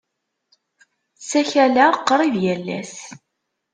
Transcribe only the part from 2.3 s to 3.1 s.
yal ass.